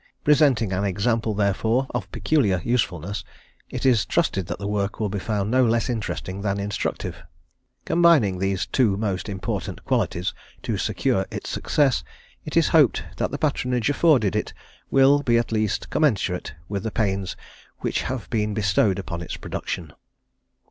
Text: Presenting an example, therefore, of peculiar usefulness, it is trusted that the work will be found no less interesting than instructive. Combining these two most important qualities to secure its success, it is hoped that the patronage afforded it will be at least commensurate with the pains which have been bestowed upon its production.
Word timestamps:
Presenting 0.23 0.73
an 0.73 0.83
example, 0.83 1.35
therefore, 1.35 1.85
of 1.91 2.11
peculiar 2.11 2.59
usefulness, 2.65 3.23
it 3.69 3.85
is 3.85 4.03
trusted 4.03 4.47
that 4.47 4.57
the 4.57 4.67
work 4.67 4.99
will 4.99 5.09
be 5.09 5.19
found 5.19 5.51
no 5.51 5.63
less 5.63 5.91
interesting 5.91 6.41
than 6.41 6.59
instructive. 6.59 7.17
Combining 7.85 8.39
these 8.39 8.65
two 8.65 8.97
most 8.97 9.29
important 9.29 9.85
qualities 9.85 10.33
to 10.63 10.75
secure 10.75 11.27
its 11.29 11.51
success, 11.51 12.03
it 12.45 12.57
is 12.57 12.69
hoped 12.69 13.03
that 13.17 13.29
the 13.29 13.37
patronage 13.37 13.91
afforded 13.91 14.35
it 14.35 14.55
will 14.89 15.21
be 15.21 15.37
at 15.37 15.51
least 15.51 15.91
commensurate 15.91 16.55
with 16.67 16.81
the 16.81 16.89
pains 16.89 17.37
which 17.81 18.01
have 18.01 18.27
been 18.31 18.55
bestowed 18.55 18.97
upon 18.97 19.21
its 19.21 19.37
production. 19.37 19.93